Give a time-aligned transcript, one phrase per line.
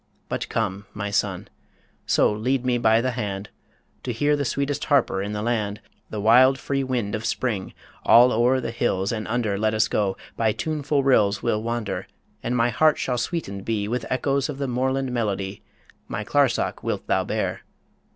[0.29, 1.47] But come, my son
[2.07, 3.49] so lead me by the hand
[4.01, 8.31] To hear the sweetest harper in the land The wild, free wind of Spring; all
[8.33, 12.07] o'er the hills And under, let us go, by tuneful rills We'll wander,
[12.41, 15.61] and my heart shall sweetened be With echoes of the moorland melody
[16.07, 17.61] My clarsach wilt thou bear."